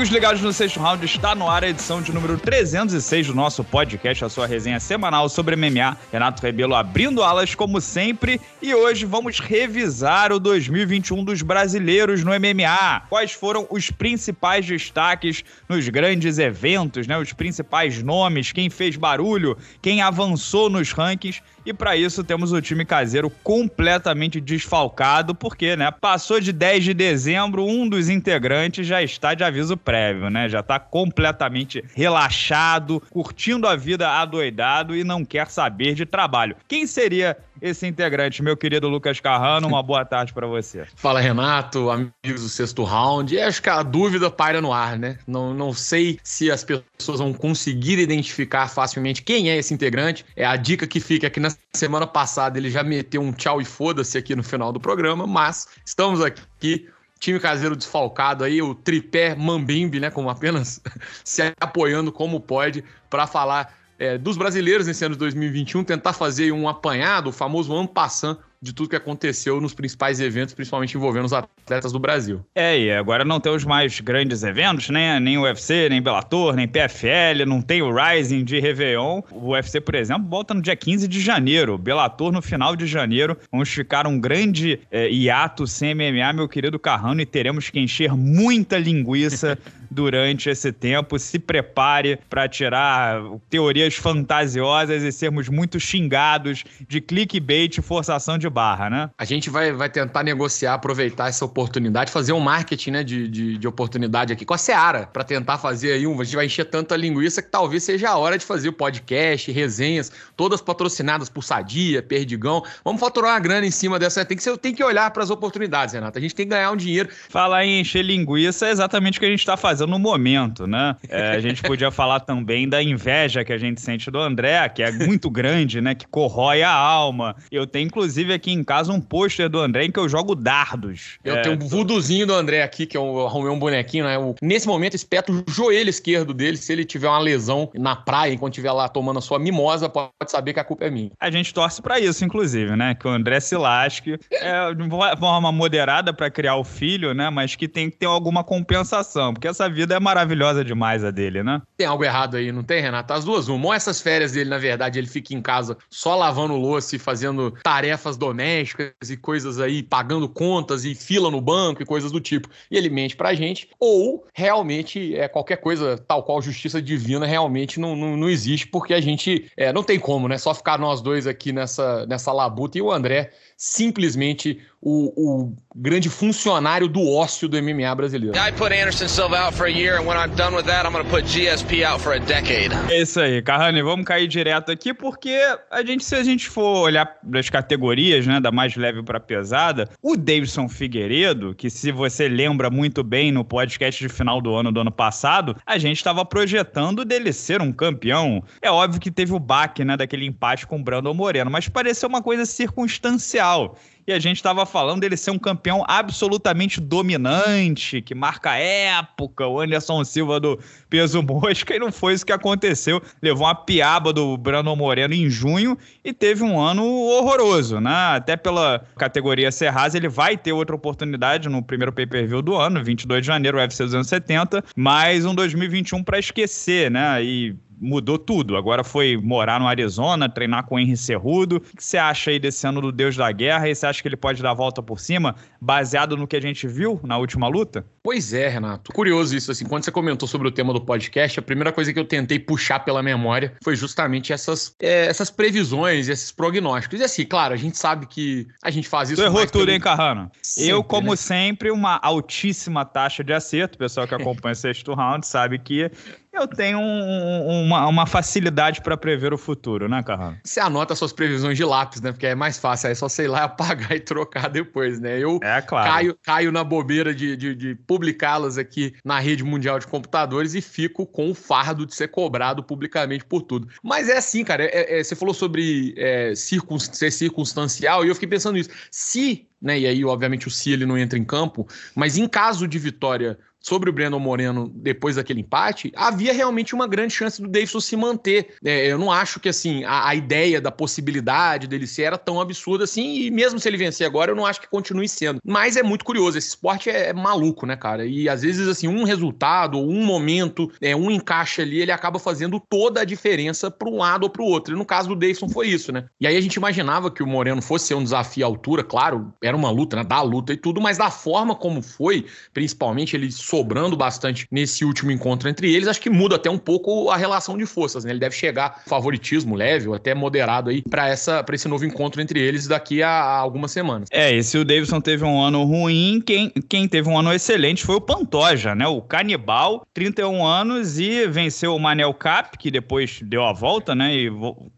[0.00, 3.62] Amigos ligados no sexto round, está no ar a edição de número 306 do nosso
[3.62, 5.94] podcast, a sua resenha semanal sobre MMA.
[6.10, 12.30] Renato Rebelo abrindo alas como sempre e hoje vamos revisar o 2021 dos brasileiros no
[12.30, 13.02] MMA.
[13.10, 17.18] Quais foram os principais destaques nos grandes eventos, né?
[17.18, 22.60] Os principais nomes, quem fez barulho, quem avançou nos rankings e para isso temos o
[22.60, 29.02] time caseiro completamente desfalcado, porque, né, passou de 10 de dezembro, um dos integrantes já
[29.02, 30.48] está de aviso prévio, né?
[30.48, 36.56] Já está completamente relaxado, curtindo a vida adoidado e não quer saber de trabalho.
[36.68, 39.68] Quem seria esse integrante, meu querido Lucas Carrano.
[39.68, 40.86] Uma boa tarde para você.
[40.96, 43.38] Fala, Renato, amigos do sexto round.
[43.38, 45.18] Acho que a dúvida paira no ar, né?
[45.26, 50.24] Não, não sei se as pessoas vão conseguir identificar facilmente quem é esse integrante.
[50.36, 52.58] É a dica que fica aqui na semana passada.
[52.58, 56.88] Ele já meteu um tchau e foda-se aqui no final do programa, mas estamos aqui
[57.20, 60.80] time caseiro desfalcado aí, o tripé Mambimbe, né, como apenas
[61.22, 66.50] se apoiando como pode para falar é, dos brasileiros nesse ano de 2021, tentar fazer
[66.52, 71.24] um apanhado, o famoso ano passant de tudo que aconteceu nos principais eventos, principalmente envolvendo
[71.24, 72.44] os atletas do Brasil.
[72.54, 75.18] É, e agora não temos mais grandes eventos, né?
[75.18, 79.22] Nem o UFC, nem Bellator, nem PFL, não tem o Rising de Réveillon.
[79.30, 81.78] O UFC, por exemplo, volta no dia 15 de janeiro.
[81.78, 83.36] Bellator no final de janeiro.
[83.50, 88.14] Vamos ficar um grande é, hiato sem MMA, meu querido Carrano, e teremos que encher
[88.14, 89.58] muita linguiça
[89.90, 91.18] durante esse tempo.
[91.18, 98.48] Se prepare para tirar teorias fantasiosas e sermos muito xingados de clickbait e forçação de
[98.48, 99.10] barra, né?
[99.18, 103.58] A gente vai, vai tentar negociar, aproveitar essa oportunidade, fazer um marketing né, de, de,
[103.58, 106.20] de oportunidade aqui com a Seara, para tentar fazer aí um.
[106.20, 109.50] A gente vai encher tanta linguiça que talvez seja a hora de fazer o podcast,
[109.50, 112.62] resenhas, todas patrocinadas por Sadia, Perdigão.
[112.84, 114.24] Vamos faturar uma grana em cima dessa.
[114.24, 116.18] Tem que, ser, tem que olhar para as oportunidades, Renato.
[116.18, 117.08] A gente tem que ganhar um dinheiro.
[117.28, 120.96] Falar em encher linguiça é exatamente o que a gente está fazendo no momento, né?
[121.08, 124.82] É, a gente podia falar também da inveja que a gente sente do André, que
[124.82, 125.94] é muito grande, né?
[125.94, 127.36] Que corrói a alma.
[127.50, 131.18] Eu tenho, inclusive, aqui em casa um pôster do André em que eu jogo dardos.
[131.24, 134.16] Eu é, tenho um vuduzinho do André aqui, que eu arrumei um bonequinho, né?
[134.16, 136.56] Eu, nesse momento, espeto o joelho esquerdo dele.
[136.56, 140.10] Se ele tiver uma lesão na praia, enquanto estiver lá tomando a sua mimosa, pode
[140.26, 141.10] saber que a culpa é minha.
[141.20, 142.94] A gente torce para isso, inclusive, né?
[142.94, 144.18] Que o André se lasque.
[144.30, 144.88] É de
[145.18, 147.30] forma moderada para criar o filho, né?
[147.30, 151.42] Mas que tem que ter alguma compensação, porque essa vida é maravilhosa demais a dele,
[151.42, 151.62] né?
[151.76, 153.12] Tem algo errado aí, não tem, Renato?
[153.12, 153.66] As duas, uma.
[153.66, 157.52] Ou essas férias dele, na verdade, ele fica em casa só lavando louça e fazendo
[157.62, 162.48] tarefas domésticas e coisas aí, pagando contas e fila no banco e coisas do tipo,
[162.70, 167.78] e ele mente pra gente, ou realmente é qualquer coisa tal qual justiça divina realmente
[167.78, 170.36] não, não, não existe, porque a gente é, não tem como, né?
[170.38, 176.08] Só ficar nós dois aqui nessa, nessa labuta e o André simplesmente o, o, grande
[176.08, 178.34] funcionário do ócio do MMA brasileiro.
[178.36, 180.92] I put Anderson Silva out for a year and when I'm done with that, I'm
[180.92, 182.70] going to put GSP out for a decade.
[182.88, 185.38] É isso aí, Carrani, vamos cair direto aqui porque
[185.70, 189.90] a gente se a gente for olhar das categorias, né, da mais leve para pesada,
[190.00, 194.72] o Davidson Figueiredo, que se você lembra muito bem no podcast de final do ano
[194.72, 198.42] do ano passado, a gente estava projetando dele ser um campeão.
[198.62, 202.08] É óbvio que teve o baque, né, daquele empate com o Brandon Moreno, mas pareceu
[202.08, 203.76] uma coisa circunstancial
[204.06, 209.60] e a gente estava falando dele ser um campeão absolutamente dominante, que marca época, o
[209.60, 213.00] Anderson Silva do peso mosca, e não foi isso que aconteceu.
[213.22, 218.16] Levou uma piaba do Brandon Moreno em junho e teve um ano horroroso, né?
[218.16, 223.20] Até pela categoria Serraz, ele vai ter outra oportunidade no primeiro pay-per-view do ano, 22
[223.20, 227.22] de janeiro, UFC 270, mais um 2021 para esquecer, né?
[227.22, 228.56] E mudou tudo.
[228.56, 231.56] Agora foi morar no Arizona, treinar com o Henry Cerrudo.
[231.56, 233.68] O que você acha aí desse ano do Deus da Guerra?
[233.68, 236.40] E você acha que ele pode dar a volta por cima, baseado no que a
[236.40, 237.84] gente viu na última luta?
[238.02, 238.92] Pois é, Renato.
[238.92, 241.98] Curioso isso, assim, quando você comentou sobre o tema do podcast, a primeira coisa que
[241.98, 247.00] eu tentei puxar pela memória foi justamente essas, é, essas previsões, esses prognósticos.
[247.00, 249.20] E assim, claro, a gente sabe que a gente faz isso...
[249.20, 249.70] Tu errou tudo, pelo...
[249.70, 250.30] hein, Carrano?
[250.42, 251.16] Sempre, eu, como né?
[251.16, 253.76] sempre, uma altíssima taxa de acerto.
[253.76, 255.90] O pessoal que acompanha o sexto round sabe que
[256.32, 260.38] eu tenho um, uma, uma, facilidade para prever o futuro, né, Carrano?
[260.44, 262.12] Você anota suas previsões de lápis, né?
[262.12, 265.18] Porque é mais fácil, aí é só sei lá apagar e trocar depois, né?
[265.18, 265.90] Eu é, claro.
[265.90, 270.60] caio, caio na bobeira de, de, de publicá-las aqui na rede mundial de computadores e
[270.60, 273.68] fico com o fardo de ser cobrado publicamente por tudo.
[273.82, 278.14] Mas é assim, cara, é, é, você falou sobre é, circun, ser circunstancial e eu
[278.14, 278.70] fiquei pensando nisso.
[278.90, 279.78] Se né?
[279.78, 283.38] E aí, obviamente, o se ele não entra em campo, mas em caso de vitória
[283.60, 287.96] sobre o Brandon Moreno depois daquele empate, havia realmente uma grande chance do Davidson se
[287.96, 288.54] manter.
[288.64, 292.40] É, eu não acho que assim a, a, ideia da possibilidade dele ser era tão
[292.40, 295.40] absurda assim, e mesmo se ele vencer agora, eu não acho que continue sendo.
[295.44, 298.06] Mas é muito curioso, esse esporte é, é maluco, né, cara?
[298.06, 302.60] E às vezes, assim, um resultado, um momento, é, um encaixe ali, ele acaba fazendo
[302.60, 304.74] toda a diferença para um lado ou para o outro.
[304.74, 306.06] E no caso do Davidson foi isso, né?
[306.20, 309.32] E aí a gente imaginava que o Moreno fosse ser um desafio à altura, claro,
[309.42, 310.04] era uma luta, né?
[310.04, 315.10] Da luta e tudo, mas da forma como foi, principalmente ele sobrando bastante nesse último
[315.10, 318.12] encontro entre eles, acho que muda até um pouco a relação de forças, né?
[318.12, 322.22] Ele deve chegar favoritismo leve ou até moderado aí para essa para esse novo encontro
[322.22, 324.08] entre eles daqui a, a, algumas semanas.
[324.12, 327.84] É, e se o Davidson teve um ano ruim, quem, quem teve um ano excelente
[327.84, 328.86] foi o Pantoja, né?
[328.86, 334.14] O Canibal, 31 anos e venceu o Manel Cap, que depois deu a volta, né?
[334.14, 334.30] E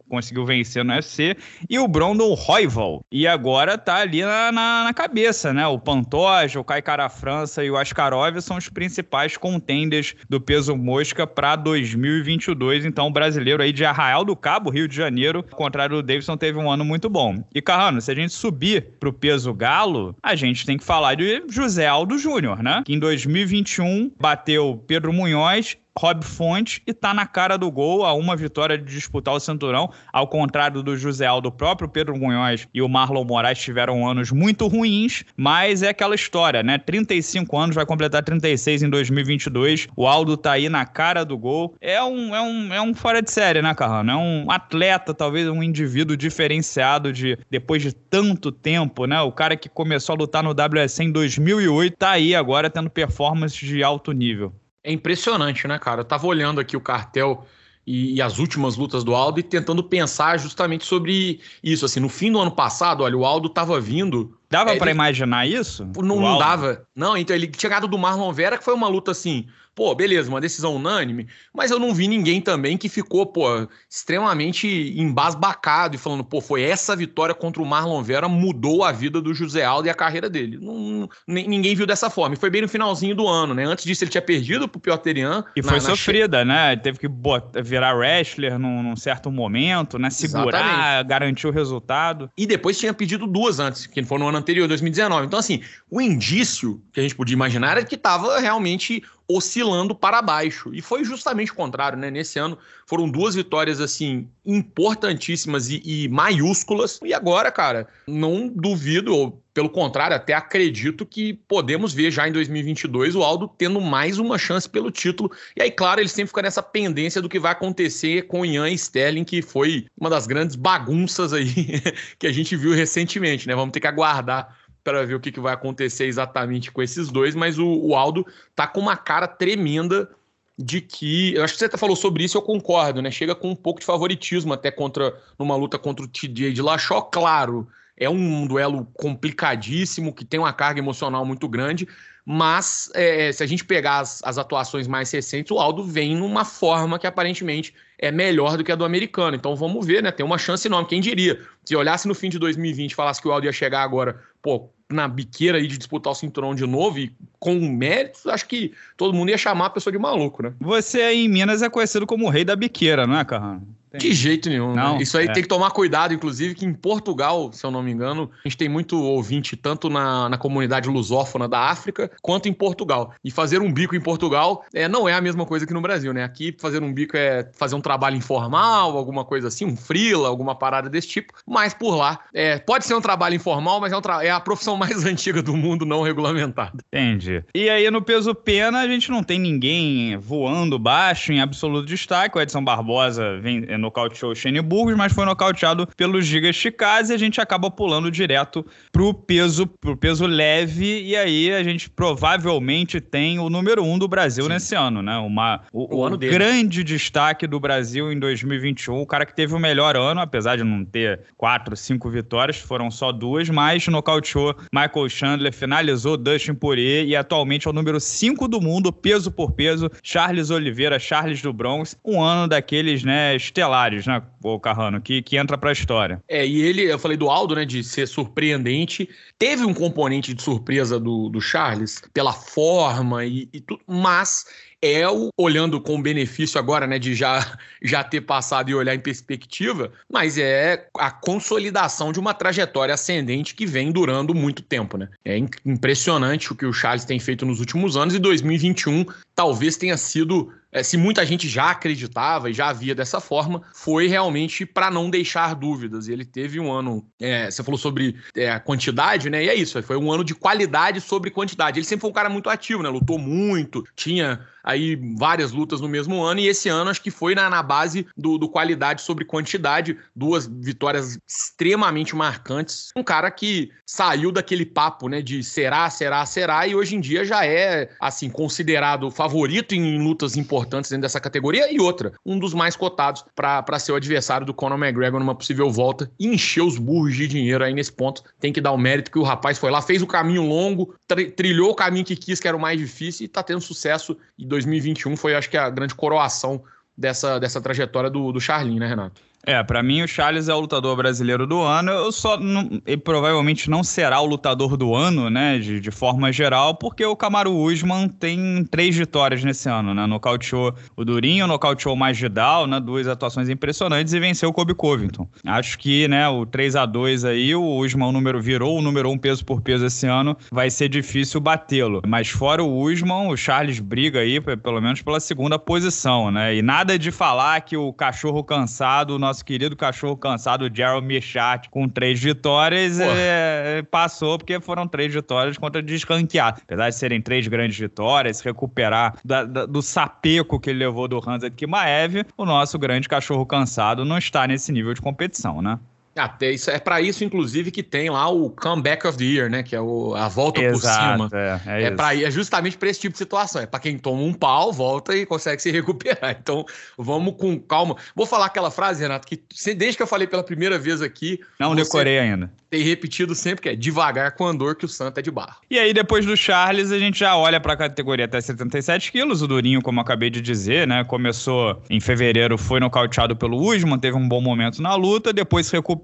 [0.08, 1.34] conseguiu vencer no UFC,
[1.70, 3.02] e o Brandon Royval.
[3.10, 5.66] E agora tá ali na, na, na cabeça, né?
[5.66, 10.76] O Pantoja, o Kai Cara França e o Askarov são os principais contenders do peso
[10.76, 12.84] mosca para 2022.
[12.84, 16.36] Então, o brasileiro aí de Arraial do Cabo, Rio de Janeiro, ao contrário do Davidson,
[16.36, 17.42] teve um ano muito bom.
[17.54, 21.42] E, Carrano, se a gente subir pro peso galo, a gente tem que falar de
[21.48, 22.82] José Aldo Júnior, né?
[22.84, 28.14] Que em 2021 bateu Pedro Munhoz Rob Fonte e tá na cara do gol a
[28.14, 32.80] uma vitória de disputar o cinturão, ao contrário do José Aldo próprio, Pedro Munhoz e
[32.80, 36.78] o Marlon Moraes tiveram anos muito ruins, mas é aquela história, né?
[36.78, 41.74] 35 anos, vai completar 36 em 2022, o Aldo tá aí na cara do gol.
[41.80, 44.10] É um, é um, é um fora de série, né, Carrano?
[44.10, 49.20] É um atleta, talvez um indivíduo diferenciado de depois de tanto tempo, né?
[49.20, 53.58] O cara que começou a lutar no WSC em 2008 tá aí agora tendo performances
[53.58, 54.52] de alto nível.
[54.84, 56.00] É impressionante, né, cara?
[56.00, 57.46] Eu tava olhando aqui o cartel
[57.86, 61.84] e, e, as últimas lutas do Aldo e tentando pensar justamente sobre isso.
[61.84, 64.36] Assim, no fim do ano passado, olha, o Aldo tava vindo.
[64.52, 65.88] Dava é, para imaginar isso?
[65.96, 66.86] Não, não dava.
[66.94, 70.28] Não, então ele tinha chegado do Marlon Vera, que foi uma luta assim pô, beleza,
[70.28, 74.66] uma decisão unânime, mas eu não vi ninguém também que ficou, pô, extremamente
[74.96, 79.32] embasbacado e falando, pô, foi essa vitória contra o Marlon Vera mudou a vida do
[79.32, 80.58] José Aldo e a carreira dele.
[80.60, 82.34] Não, ninguém viu dessa forma.
[82.34, 83.64] E foi bem no finalzinho do ano, né?
[83.64, 85.44] Antes disso ele tinha perdido pro Piotr Jan.
[85.56, 86.54] E foi na, sofrida, na...
[86.54, 86.72] né?
[86.72, 90.10] Ele teve que botar, virar wrestler num, num, certo momento, né?
[90.10, 91.08] Segurar, Exatamente.
[91.08, 92.30] garantir o resultado.
[92.36, 95.26] E depois tinha pedido duas antes, que foi no ano anterior, 2019.
[95.26, 100.20] Então, assim, o indício que a gente podia imaginar era que tava realmente oscilando para
[100.20, 100.74] baixo.
[100.74, 102.10] E foi justamente o contrário, né?
[102.10, 107.00] Nesse ano foram duas vitórias assim importantíssimas e, e maiúsculas.
[107.02, 112.32] E agora, cara, não duvido, ou pelo contrário, até acredito que podemos ver já em
[112.32, 115.30] 2022 o Aldo tendo mais uma chance pelo título.
[115.54, 119.24] E aí, claro, ele sempre fica nessa pendência do que vai acontecer com Ian Sterling,
[119.24, 121.82] que foi uma das grandes bagunças aí
[122.18, 123.54] que a gente viu recentemente, né?
[123.54, 127.34] Vamos ter que aguardar para ver o que, que, vai acontecer exatamente com esses dois,
[127.34, 130.10] mas o, o, Aldo tá com uma cara tremenda
[130.58, 131.34] de que.
[131.34, 133.10] Eu acho que você falou sobre isso, eu concordo, né?
[133.10, 137.02] Chega com um pouco de favoritismo até contra numa luta contra o TJ de Lachó,
[137.02, 137.68] claro.
[138.02, 141.86] É um duelo complicadíssimo, que tem uma carga emocional muito grande,
[142.24, 146.44] mas é, se a gente pegar as, as, atuações mais recentes, o Aldo vem numa
[146.44, 149.36] forma que aparentemente é melhor do que a do americano.
[149.36, 150.10] Então vamos ver, né?
[150.12, 150.88] Tem uma chance enorme.
[150.88, 151.40] Quem diria?
[151.64, 154.70] Se olhasse no fim de 2020 e falasse que o Aldo ia chegar agora, pô,
[154.88, 159.14] na biqueira aí de disputar o cinturão de novo e com méritos, acho que todo
[159.14, 160.52] mundo ia chamar a pessoa de maluco, né?
[160.60, 163.66] Você aí em Minas é conhecido como o rei da biqueira, não é, Carrano?
[163.98, 164.74] De jeito nenhum.
[164.74, 164.82] Né?
[164.82, 165.02] Não, né?
[165.02, 165.32] Isso aí é.
[165.32, 168.56] tem que tomar cuidado, inclusive, que em Portugal, se eu não me engano, a gente
[168.56, 173.14] tem muito ouvinte tanto na, na comunidade lusófona da África quanto em Portugal.
[173.24, 176.12] E fazer um bico em Portugal é, não é a mesma coisa que no Brasil,
[176.12, 176.24] né?
[176.24, 180.54] Aqui, fazer um bico é fazer um trabalho informal, alguma coisa assim, um frila, alguma
[180.54, 181.32] parada desse tipo.
[181.46, 184.76] Mas por lá, é, pode ser um trabalho informal, mas é, um é a profissão
[184.76, 186.78] mais antiga do mundo não regulamentada.
[186.92, 187.44] Entendi.
[187.54, 192.36] E aí, no peso pena, a gente não tem ninguém voando baixo em absoluto destaque.
[192.36, 197.14] O Edson Barbosa vem nocauteou o Shane Burgos, mas foi nocauteado pelo Giga Chikadze e
[197.14, 203.00] a gente acaba pulando direto pro peso, pro peso leve e aí a gente provavelmente
[203.00, 204.50] tem o número um do Brasil Sim.
[204.50, 205.18] nesse ano, né?
[205.18, 209.58] Uma, o, o, ano grande destaque do Brasil em 2021, o cara que teve o
[209.58, 215.08] melhor ano, apesar de não ter quatro, cinco vitórias, foram só duas, mas nocauteou Michael
[215.08, 219.90] Chandler, finalizou Dustin Poirier e atualmente é o número cinco do mundo, peso por peso,
[220.02, 223.71] Charles Oliveira, Charles do Bronx, um ano daqueles, né, estelares
[224.06, 226.22] né, o Carrano, que, que entra pra história.
[226.28, 229.08] É, e ele, eu falei do Aldo, né, de ser surpreendente.
[229.38, 234.46] Teve um componente de surpresa do, do Charles, pela forma e, e tudo, mas
[234.82, 238.98] é o, olhando com benefício agora, né, de já, já ter passado e olhar em
[238.98, 245.08] perspectiva, mas é a consolidação de uma trajetória ascendente que vem durando muito tempo, né?
[245.24, 249.96] É impressionante o que o Charles tem feito nos últimos anos e 2021 talvez tenha
[249.96, 254.90] sido é, se muita gente já acreditava e já havia dessa forma, foi realmente para
[254.90, 256.08] não deixar dúvidas.
[256.08, 259.44] E ele teve um ano, é, você falou sobre é, quantidade, né?
[259.44, 261.78] E é isso, foi um ano de qualidade sobre quantidade.
[261.78, 262.88] Ele sempre foi um cara muito ativo, né?
[262.88, 267.34] Lutou muito, tinha aí várias lutas no mesmo ano, e esse ano acho que foi
[267.34, 272.90] na, na base do, do qualidade sobre quantidade, duas vitórias extremamente marcantes.
[272.96, 277.24] Um cara que saiu daquele papo, né, de será, será, será, e hoje em dia
[277.24, 282.52] já é, assim, considerado favorito em lutas importantes dentro dessa categoria, e outra, um dos
[282.52, 286.76] mais cotados para ser o adversário do Conor McGregor numa possível volta e encher os
[286.76, 288.24] burros de dinheiro aí nesse ponto.
[288.40, 290.94] Tem que dar o mérito que o rapaz foi lá, fez o caminho longo,
[291.36, 294.44] trilhou o caminho que quis, que era o mais difícil, e tá tendo sucesso e
[294.44, 296.64] 2021 foi, acho que, a grande coroação
[296.96, 299.22] dessa, dessa trajetória do, do Charlin, né, Renato?
[299.44, 301.90] É, para mim o Charles é o lutador brasileiro do ano.
[301.90, 306.30] Eu só não, ele provavelmente não será o lutador do ano, né, de, de forma
[306.32, 310.06] geral, porque o Camaro Usman tem três vitórias nesse ano, né?
[310.06, 315.28] Nocauteou o Durinho, nocauteou o Magidal, né, duas atuações impressionantes e venceu o Kobe Covington.
[315.44, 319.10] Acho que, né, o 3 a 2 aí, o Usman o número virou o número
[319.10, 322.00] um peso por peso esse ano, vai ser difícil batê-lo.
[322.06, 326.54] Mas fora o Usman, o Charles briga aí pelo menos pela segunda posição, né?
[326.54, 331.88] E nada de falar que o cachorro cansado, nosso querido cachorro cansado, Gerald Michat, com
[331.88, 336.58] três vitórias, é, passou porque foram três vitórias contra descanquear.
[336.62, 341.18] Apesar de serem três grandes vitórias, recuperar da, da, do sapeco que ele levou do
[341.26, 345.78] Hansa Kimaev, o nosso grande cachorro cansado não está nesse nível de competição, né?
[346.14, 349.62] Até isso é para isso, inclusive, que tem lá o comeback of the year, né?
[349.62, 351.40] Que é o, a volta Exato, por cima.
[351.40, 353.62] É, é, é, pra, é justamente para esse tipo de situação.
[353.62, 356.36] É para quem toma um pau, volta e consegue se recuperar.
[356.38, 356.64] Então,
[356.98, 357.96] vamos com calma.
[358.14, 359.42] Vou falar aquela frase, Renato, que
[359.74, 361.40] desde que eu falei pela primeira vez aqui.
[361.58, 365.22] Não decorei ainda tem repetido sempre que é devagar com andor que o santo é
[365.22, 365.56] de barro.
[365.70, 369.42] E aí, depois do Charles, a gente já olha para a categoria até 77 quilos.
[369.42, 371.04] O Durinho, como eu acabei de dizer, né?
[371.04, 375.76] Começou em fevereiro, foi nocauteado pelo Usman, teve um bom momento na luta, depois se
[375.76, 376.01] recuperou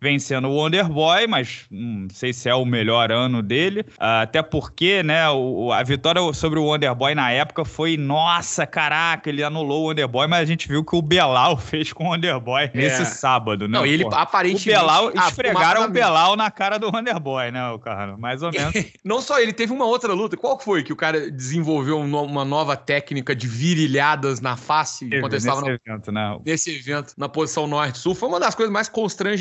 [0.00, 3.84] vencendo o Wonderboy, mas não sei se é o melhor ano dele.
[3.98, 9.42] Até porque, né, o, a vitória sobre o Wonderboy na época foi, nossa, caraca, ele
[9.42, 12.70] anulou o Wonderboy, mas a gente viu que o Belal fez com o Wonderboy é.
[12.74, 13.78] nesse sábado, né?
[13.78, 14.70] Não, ele aparentemente...
[14.70, 18.16] O Belal esfregaram o Belal Belau na cara do Wonderboy, né, o cara?
[18.16, 18.72] Mais ou menos.
[19.04, 20.36] Não só ele, teve uma outra luta.
[20.36, 25.36] Qual foi que o cara desenvolveu uma nova técnica de virilhadas na face enquanto ele
[25.36, 25.68] estava no...
[25.68, 26.38] evento, né?
[26.44, 28.14] Nesse evento, na posição norte-sul.
[28.14, 29.35] Foi uma das coisas mais constrangedoras,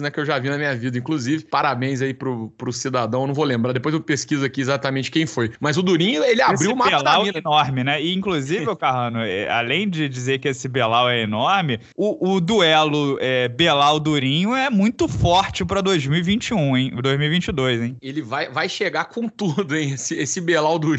[0.00, 0.98] né, que eu já vi na minha vida.
[0.98, 3.26] Inclusive, parabéns aí pro, pro cidadão.
[3.26, 5.52] Não vou lembrar, depois eu pesquiso aqui exatamente quem foi.
[5.60, 8.02] Mas o Durinho, ele abriu uma Belau é enorme, né?
[8.02, 12.40] E inclusive, o Carrano, é, além de dizer que esse Belau é enorme, o, o
[12.40, 16.90] duelo é, Belau-Durinho é muito forte para 2000 2021, hein?
[17.02, 17.96] 2022, hein?
[18.00, 19.92] Ele vai, vai chegar com tudo, hein?
[19.92, 20.94] Esse, esse Belal do.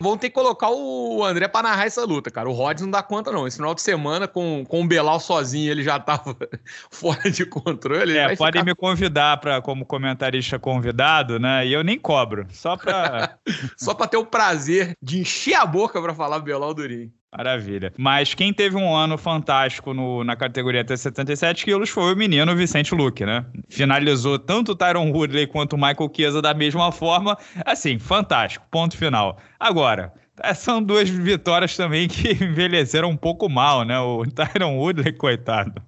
[0.00, 2.48] Vão ter que colocar o André pra narrar essa luta, cara.
[2.48, 3.46] O Rods não dá conta, não.
[3.46, 6.36] Esse final de semana, com, com o Belal sozinho, ele já tava
[6.90, 8.16] fora de controle.
[8.16, 8.64] É, podem ficar...
[8.64, 11.66] me convidar pra, como comentarista convidado, né?
[11.66, 12.46] E eu nem cobro.
[12.50, 13.36] Só pra.
[13.76, 17.10] só pra ter o prazer de encher a boca pra falar Belal Durinho.
[17.34, 17.94] Maravilha.
[17.96, 22.54] Mas quem teve um ano fantástico no, na categoria até 77 quilos foi o menino
[22.54, 23.46] Vicente Luque, né?
[23.70, 27.38] Finalizou tanto o Tyron Woodley quanto o Michael Chiesa da mesma forma.
[27.64, 28.66] Assim, fantástico.
[28.70, 29.38] Ponto final.
[29.58, 30.12] Agora,
[30.42, 33.98] é, são duas vitórias também que envelheceram um pouco mal, né?
[33.98, 35.80] O Tyron Woodley, coitado.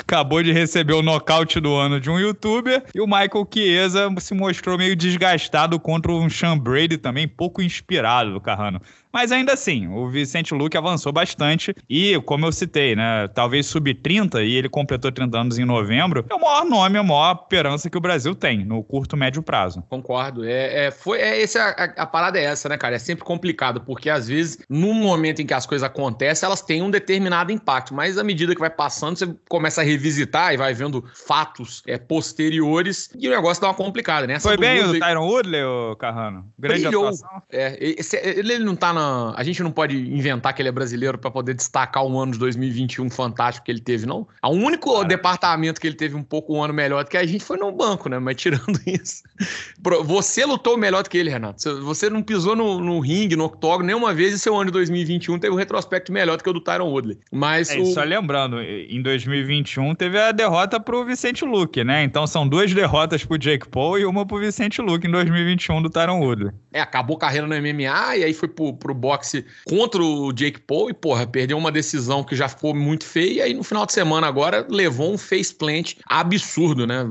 [0.00, 4.34] Acabou de receber o nocaute do ano de um youtuber e o Michael Chiesa se
[4.34, 8.80] mostrou meio desgastado contra um Sean Brady também, pouco inspirado do Carrano.
[9.16, 14.44] Mas ainda assim, o Vicente Luque avançou bastante e, como eu citei, né, talvez sub-30
[14.46, 17.96] e ele completou 30 anos em novembro, é o maior nome, a maior esperança que
[17.96, 19.82] o Brasil tem no curto, médio prazo.
[19.88, 20.44] Concordo.
[20.44, 22.96] É, é foi, é, esse, a, a, parada é essa, né, cara?
[22.96, 26.82] É sempre complicado, porque às vezes, no momento em que as coisas acontecem, elas têm
[26.82, 30.74] um determinado impacto, mas à medida que vai passando, você começa a revisitar e vai
[30.74, 34.38] vendo fatos é, posteriores e o negócio dá uma complicada, né?
[34.40, 35.00] Foi bem Woodley...
[35.00, 36.46] o Tyron Woodley, o Carrano?
[36.58, 37.04] Grande Brilhou.
[37.04, 37.42] atuação.
[37.50, 39.34] É, esse, ele não tá na...
[39.36, 42.38] A gente não pode inventar que ele é brasileiro para poder destacar um ano de
[42.38, 44.26] 2021 fantástico que ele teve, não.
[44.42, 45.04] O único Cara.
[45.06, 47.70] departamento que ele teve um pouco um ano melhor do que a gente foi no
[47.72, 48.18] banco, né?
[48.18, 49.22] Mas tirando isso...
[50.04, 51.82] Você lutou melhor do que ele, Renato.
[51.82, 55.38] Você não pisou no, no ringue, no octógono, nenhuma vez e seu ano de 2021
[55.38, 57.18] teve um retrospecto melhor do que o do Tyron Woodley.
[57.30, 57.86] Mas é, o...
[57.86, 62.02] só lembrando, em 2021 2021 teve a derrota pro Vicente Luque, né?
[62.02, 65.90] Então são duas derrotas pro Jake Paul e uma pro Vicente Luque em 2021 do
[65.90, 66.52] Tyron Woodley.
[66.72, 70.90] É, acabou carreira no MMA e aí foi pro, pro boxe contra o Jake Paul
[70.90, 73.92] e, porra, perdeu uma decisão que já ficou muito feia e aí no final de
[73.92, 77.04] semana agora levou um face plant absurdo, né?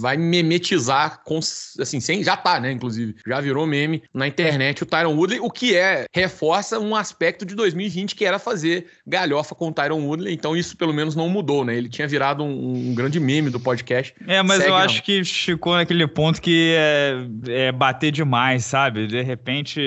[0.00, 3.16] Vai memetizar com, assim, sem, já tá, né, inclusive.
[3.26, 7.54] Já virou meme na internet o Tyron Woodley, o que é, reforça um aspecto de
[7.54, 11.47] 2020 que era fazer galhofa com o Tyron Woodley, então isso pelo menos não mudou,
[11.64, 11.76] né?
[11.76, 14.14] Ele tinha virado um, um grande meme do podcast.
[14.26, 14.84] É, mas Segue, eu não.
[14.84, 19.06] acho que ficou naquele ponto que é, é bater demais, sabe?
[19.06, 19.80] De repente,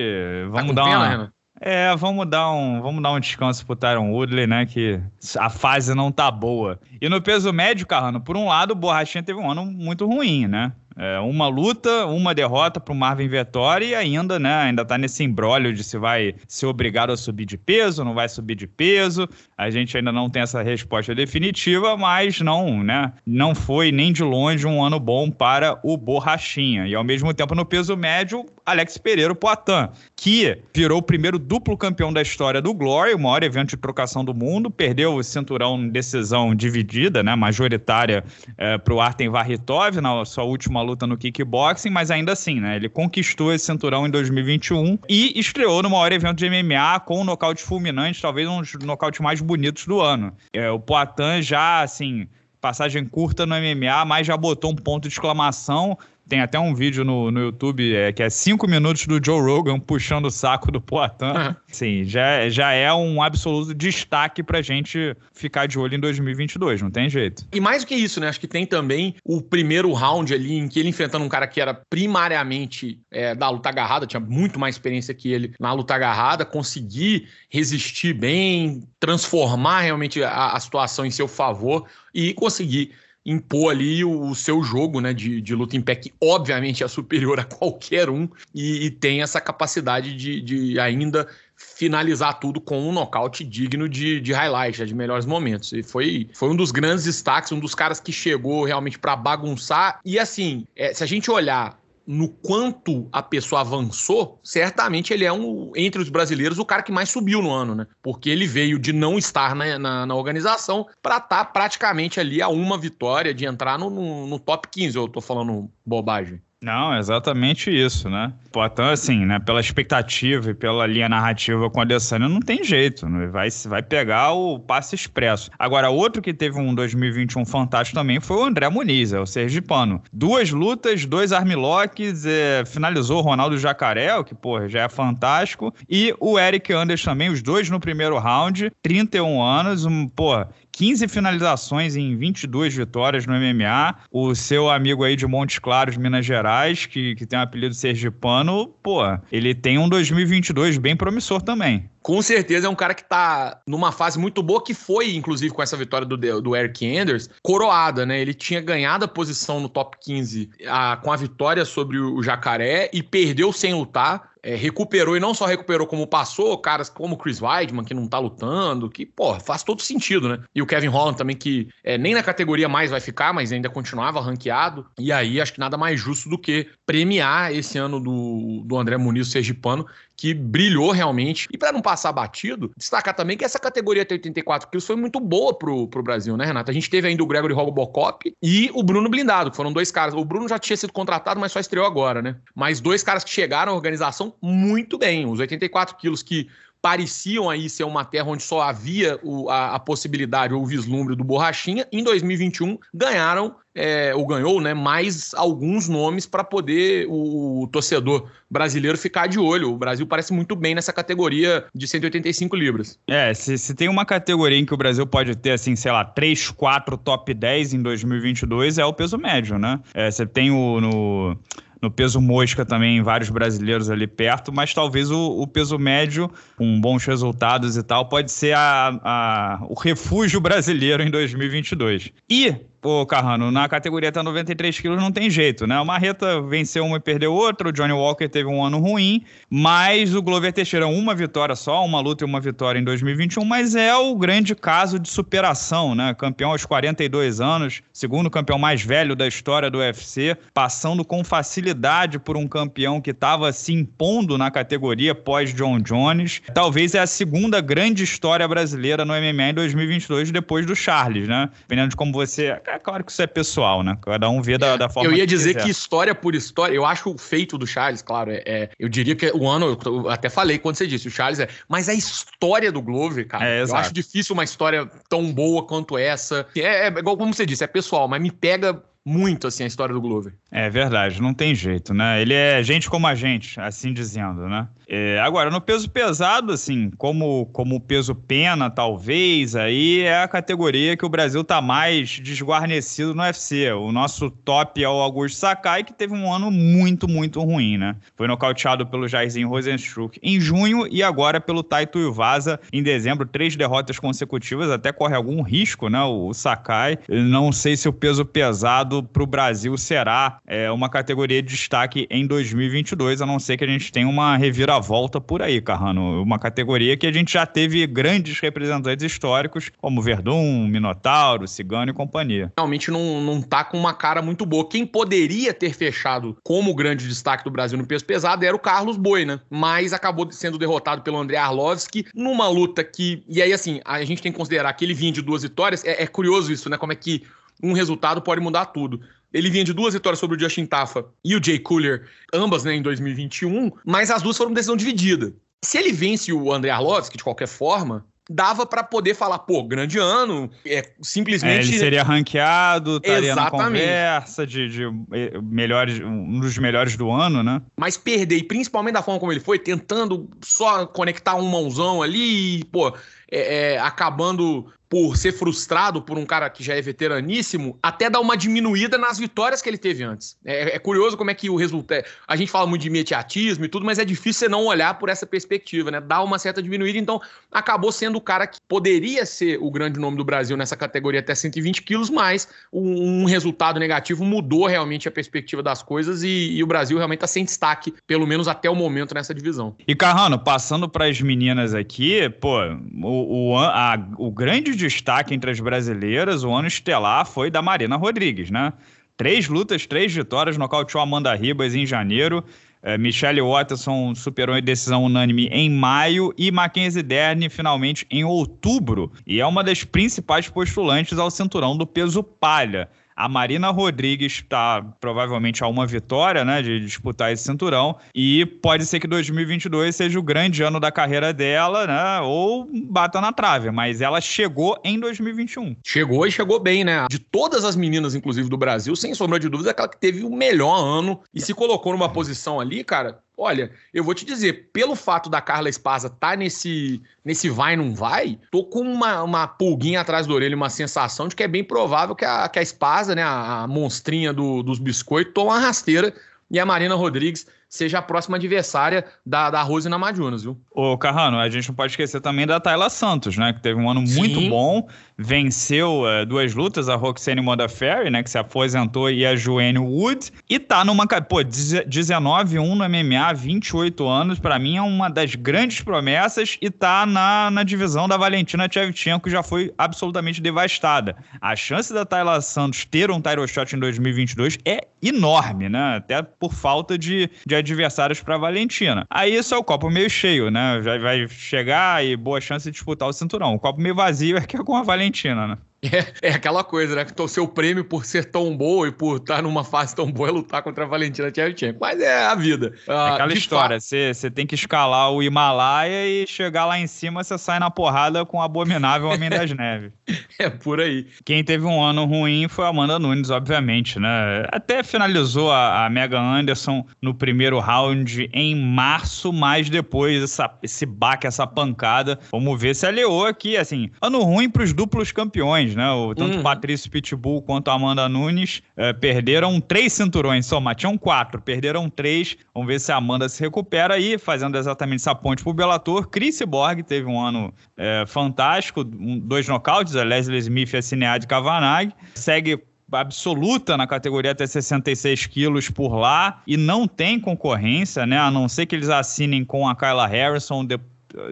[0.49, 1.07] vamos tá dar pena, uma...
[1.09, 1.31] Renan?
[1.63, 4.65] É, vamos dar um, vamos dar um descanso pro Tyron Woodley, né?
[4.65, 4.99] Que
[5.37, 6.79] a fase não tá boa.
[6.99, 10.47] E no peso médio, Carrano, por um lado, o Borrachinha teve um ano muito ruim,
[10.47, 10.71] né?
[11.03, 15.23] É, uma luta, uma derrota para o Marvin Vettori e ainda, né, ainda tá nesse
[15.23, 19.27] embrólio de se vai ser obrigado a subir de peso, não vai subir de peso.
[19.57, 24.21] A gente ainda não tem essa resposta definitiva, mas não, né, não foi nem de
[24.21, 26.85] longe um ano bom para o Borrachinha.
[26.85, 29.89] E ao mesmo tempo no peso médio, Alex Pereira, o Poitin,
[30.21, 34.23] que virou o primeiro duplo campeão da história do Glory, o maior evento de trocação
[34.23, 38.23] do mundo, perdeu o cinturão em decisão dividida, né, majoritária
[38.55, 42.75] é, para o Artem Varritov na sua última luta no kickboxing, mas ainda assim, né?
[42.75, 47.23] Ele conquistou esse cinturão em 2021 e estreou no maior evento de MMA com um
[47.23, 50.31] nocaute fulminante, talvez um dos nocautes mais bonitos do ano.
[50.53, 52.27] É, o Poitin já, assim,
[52.61, 55.97] passagem curta no MMA, mas já botou um ponto de exclamação
[56.31, 59.77] tem até um vídeo no, no YouTube é, que é cinco minutos do Joe Rogan
[59.77, 61.25] puxando o saco do Poitin.
[61.25, 61.55] Uhum.
[61.67, 66.89] Sim, já, já é um absoluto destaque pra gente ficar de olho em 2022, não
[66.89, 67.45] tem jeito.
[67.51, 68.29] E mais do que isso, né?
[68.29, 71.59] Acho que tem também o primeiro round ali em que ele enfrentando um cara que
[71.59, 76.45] era primariamente é, da luta agarrada, tinha muito mais experiência que ele na luta agarrada,
[76.45, 82.93] conseguir resistir bem, transformar realmente a, a situação em seu favor e conseguir
[83.25, 87.39] impor ali o, seu jogo né, de, de luta em pé, que obviamente é superior
[87.39, 92.91] a qualquer um, e, e tem essa capacidade de, de, ainda finalizar tudo com um
[92.91, 95.71] nocaute digno de, de highlight, de melhores momentos.
[95.73, 99.99] E foi, foi um dos grandes destaques, um dos caras que chegou realmente para bagunçar.
[100.03, 101.79] E assim, é, se a gente olhar
[102.11, 106.91] no quanto a pessoa avançou, certamente ele é um, entre os brasileiros, o cara que
[106.91, 107.87] mais subiu no ano, né?
[108.03, 112.41] Porque ele veio de não estar na, na, na organização para estar tá praticamente ali
[112.41, 114.97] a uma vitória de entrar no, no, no top 15.
[114.97, 116.41] Eu tô falando bobagem.
[116.63, 118.31] Não, exatamente isso, né?
[118.51, 123.09] Poitin, assim, né, pela expectativa e pela linha narrativa com a Adesanya, não tem jeito,
[123.09, 123.25] né?
[123.25, 125.49] vai, vai pegar o passe expresso.
[125.57, 130.03] Agora, outro que teve um 2021 fantástico também foi o André Muniz, é o Sergipano.
[130.13, 135.73] Duas lutas, dois armlocks, é, finalizou o Ronaldo Jacaré, o que, pô, já é fantástico,
[135.89, 141.07] e o Eric Anders também, os dois no primeiro round, 31 anos, um, pô, 15
[141.07, 143.95] finalizações em 22 vitórias no MMA.
[144.11, 148.67] O seu amigo aí de Montes Claros, Minas Gerais, que, que tem o apelido Sergipano,
[148.81, 153.61] pô, ele tem um 2022 bem promissor também com certeza é um cara que tá
[153.67, 158.05] numa fase muito boa, que foi, inclusive, com essa vitória do, do Eric Anders, coroada,
[158.05, 158.19] né?
[158.19, 162.89] Ele tinha ganhado a posição no top 15 a, com a vitória sobre o Jacaré
[162.91, 167.41] e perdeu sem lutar é, recuperou e não só recuperou como passou, caras como Chris
[167.41, 170.39] Weidman, que não tá lutando, que, pô, faz todo sentido, né?
[170.53, 173.69] E o Kevin Holland também, que é, nem na categoria mais vai ficar, mas ainda
[173.69, 174.85] continuava ranqueado.
[174.99, 178.97] E aí acho que nada mais justo do que premiar esse ano do, do André
[178.97, 179.85] Muniz Sergipano,
[180.21, 181.47] que brilhou realmente.
[181.51, 185.19] E para não passar batido, destacar também que essa categoria até 84 quilos foi muito
[185.19, 186.69] boa pro, pro Brasil, né, Renato?
[186.69, 190.13] A gente teve ainda o Gregory Robocop e o Bruno Blindado, que foram dois caras.
[190.13, 192.35] O Bruno já tinha sido contratado, mas só estreou agora, né?
[192.53, 195.25] Mas dois caras que chegaram à organização muito bem.
[195.25, 196.47] Os 84 quilos que
[196.81, 201.15] pareciam aí ser uma terra onde só havia o, a, a, possibilidade ou o vislumbre
[201.15, 207.61] do Borrachinha, em 2021 ganharam, é, ou ganhou, né, mais alguns nomes para poder o,
[207.61, 209.71] o, torcedor brasileiro ficar de olho.
[209.71, 212.99] O Brasil parece muito bem nessa categoria de 185 libras.
[213.07, 216.03] É, se, se tem uma categoria em que o Brasil pode ter, assim, sei lá,
[216.03, 219.79] 3, 4 top 10 em 2022, é o peso médio, né?
[219.93, 220.81] É, você tem o...
[220.81, 221.37] No
[221.81, 226.79] no peso mosca também, vários brasileiros ali perto, mas talvez o, o peso médio, com
[226.79, 232.11] bons resultados e tal, pode ser a, a, o refúgio brasileiro em 2022.
[232.29, 235.79] E ô Carrano, na categoria até 93 quilos não tem jeito, né?
[235.79, 240.15] O Marreta venceu uma e perdeu outra, o Johnny Walker teve um ano ruim, mas
[240.15, 243.95] o Glover Teixeira uma vitória só, uma luta e uma vitória em 2021, mas é
[243.95, 246.13] o grande caso de superação, né?
[246.15, 252.17] Campeão aos 42 anos, segundo campeão mais velho da história do UFC, passando com facilidade
[252.17, 256.41] por um campeão que estava se impondo na categoria pós John Jones.
[256.53, 261.49] Talvez é a segunda grande história brasileira no MMA em 2022 depois do Charles, né?
[261.61, 263.97] Dependendo de como você é claro que isso é pessoal, né?
[264.01, 265.65] Cada um vê da, da forma Eu ia que dizer quiser.
[265.65, 269.15] que história por história, eu acho o feito do Charles, claro, é, é eu diria
[269.15, 272.71] que o ano, eu até falei quando você disse, o Charles é, mas a história
[272.71, 276.47] do Glover, cara, é, eu acho difícil uma história tão boa quanto essa.
[276.55, 279.93] É, é igual como você disse, é pessoal, mas me pega muito assim a história
[279.93, 280.33] do Glover.
[280.51, 282.21] É verdade, não tem jeito, né?
[282.21, 284.67] Ele é gente como a gente, assim dizendo, né?
[284.93, 290.97] É, agora, no peso pesado, assim, como como peso pena, talvez, aí é a categoria
[290.97, 293.71] que o Brasil tá mais desguarnecido no UFC.
[293.71, 297.95] O nosso top é o Augusto Sakai, que teve um ano muito, muito ruim, né?
[298.17, 303.55] Foi nocauteado pelo Jairzinho Rosenstruck em junho e agora pelo Taito Iwasa em dezembro, três
[303.55, 306.03] derrotas consecutivas, até corre algum risco, né?
[306.03, 306.97] O Sakai.
[307.07, 312.07] Não sei se o peso pesado para o Brasil será é, uma categoria de destaque
[312.11, 314.80] em 2022, a não ser que a gente tenha uma reviravolta
[315.21, 316.21] por aí, Carrano.
[316.21, 321.93] Uma categoria que a gente já teve grandes representantes históricos, como Verdun, Minotauro, Cigano e
[321.93, 322.51] companhia.
[322.57, 324.67] Realmente não, não tá com uma cara muito boa.
[324.67, 328.97] Quem poderia ter fechado como grande destaque do Brasil no peso pesado era o Carlos
[328.97, 329.39] Boi, né?
[329.49, 333.23] Mas acabou sendo derrotado pelo André Arlovski numa luta que.
[333.27, 335.83] E aí, assim, a gente tem que considerar que ele vinha de duas vitórias.
[335.85, 336.77] É, é curioso isso, né?
[336.77, 337.23] Como é que
[337.63, 339.01] um resultado pode mudar tudo.
[339.33, 342.75] Ele vinha de duas vitórias sobre o Justin Tafa e o Jay Cooler, ambas né,
[342.75, 345.33] em 2021, mas as duas foram decisão dividida.
[345.63, 349.97] Se ele vence o André Arlovski de qualquer forma, dava para poder falar, pô, grande
[349.99, 351.65] ano, é simplesmente...
[351.65, 353.57] É, ele seria ranqueado, estaria Exatamente.
[353.57, 357.61] na conversa de, de eh, melhores, um dos melhores do ano, né?
[357.77, 362.59] Mas perder, e principalmente da forma como ele foi, tentando só conectar um mãozão ali,
[362.59, 362.95] e, pô,
[363.31, 368.19] é, é, acabando por ser frustrado por um cara que já é veteraníssimo, até dar
[368.19, 370.35] uma diminuída nas vitórias que ele teve antes.
[370.43, 372.03] É, é curioso como é que o resultado.
[372.27, 375.07] A gente fala muito de imediatismo e tudo, mas é difícil você não olhar por
[375.07, 376.01] essa perspectiva, né?
[376.01, 380.17] Dar uma certa diminuída, então acabou sendo o cara que poderia ser o grande nome
[380.17, 385.11] do Brasil nessa categoria até 120 quilos, mas um, um resultado negativo mudou realmente a
[385.11, 388.75] perspectiva das coisas e, e o Brasil realmente está sem destaque, pelo menos até o
[388.75, 389.73] momento nessa divisão.
[389.87, 392.59] E Carrano, passando para as meninas aqui, pô,
[393.03, 397.95] o, o, a, o grande destaque entre as brasileiras, o ano estelar foi da Marina
[397.95, 398.73] Rodrigues, né?
[399.17, 402.43] Três lutas, três vitórias, nocauteou Amanda Ribas em janeiro.
[402.83, 409.11] É, Michelle Watterson superou em decisão unânime em maio e Mackenzie Dern finalmente em outubro.
[409.27, 412.89] E é uma das principais postulantes ao cinturão do peso palha.
[413.21, 418.83] A Marina Rodrigues está provavelmente a uma vitória, né, de disputar esse cinturão e pode
[418.83, 423.69] ser que 2022 seja o grande ano da carreira dela, né, ou bata na trave,
[423.69, 425.75] mas ela chegou em 2021.
[425.85, 427.05] Chegou e chegou bem, né?
[427.11, 430.23] De todas as meninas, inclusive do Brasil, sem sombra de dúvida, é aquela que teve
[430.23, 434.69] o melhor ano e se colocou numa posição ali, cara, Olha, eu vou te dizer,
[434.71, 439.23] pelo fato da Carla Esparza estar tá nesse, nesse vai não vai, tô com uma,
[439.23, 442.59] uma pulguinha atrás da orelha, uma sensação de que é bem provável que a, que
[442.59, 446.13] a Esparza, né, a, a monstrinha do, dos biscoitos, tome uma rasteira.
[446.51, 450.59] E a Marina Rodrigues seja a próxima adversária da, da Rose na Madunas, viu?
[450.75, 453.53] Ô, Carrano, a gente não pode esquecer também da Tayla Santos, né?
[453.53, 454.17] Que teve um ano Sim.
[454.17, 454.85] muito bom,
[455.17, 458.21] venceu uh, duas lutas, a Roxane Modafferi, né?
[458.21, 460.33] Que se aposentou, e a Joanne Wood.
[460.49, 461.07] E tá numa.
[461.07, 467.05] Pô, 19-1 no MMA, 28 anos, para mim é uma das grandes promessas e tá
[467.05, 471.15] na, na divisão da Valentina Tchevchenko, que já foi absolutamente devastada.
[471.39, 475.95] A chance da Tayla Santos ter um title shot em 2022 é enorme, né?
[475.95, 479.05] Até por falta de, de adversários para Valentina.
[479.09, 480.81] Aí isso é o copo meio cheio, né?
[480.83, 483.53] Já vai chegar e boa chance de disputar o cinturão.
[483.55, 485.57] O copo meio vazio é que é com a Valentina, né?
[485.83, 487.05] É, é aquela coisa, né?
[487.05, 490.29] Que o seu prêmio por ser tão boa e por estar numa fase tão boa
[490.29, 491.79] é lutar contra a Valentina Tchevchenko.
[491.81, 492.73] Mas é a vida.
[492.87, 497.37] é aquela história, você tem que escalar o Himalaia e chegar lá em cima, você
[497.37, 499.91] sai na porrada com o abominável Homem das Neves.
[500.37, 501.07] É por aí.
[501.25, 504.45] Quem teve um ano ruim foi a Amanda Nunes, obviamente, né?
[504.51, 510.85] Até finalizou a, a Megan Anderson no primeiro round em março, mas depois essa, esse
[510.85, 515.70] baque, essa pancada, vamos ver se aliou aqui, assim, ano ruim para os duplos campeões
[515.75, 515.89] né?
[515.91, 516.43] O, tanto uhum.
[516.43, 522.37] Patrício Pitbull quanto Amanda Nunes é, perderam três cinturões só, tinham quatro, perderam três.
[522.53, 526.07] Vamos ver se a Amanda se recupera aí, fazendo exatamente essa ponte pro Bellator.
[526.07, 530.81] Chris Borg teve um ano é, fantástico, um, dois nocautes, a Leslie Smith e a
[530.81, 531.91] Cinead Kavanagh.
[532.15, 538.17] Segue absoluta na categoria até 66 quilos por lá e não tem concorrência, né?
[538.17, 540.65] A não ser que eles assinem com a Kyla Harrison,